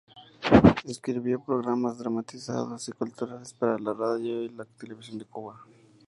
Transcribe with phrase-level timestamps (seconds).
[0.85, 5.61] Escribió programas dramatizados y culturales para la radio y la televisión de Cuba.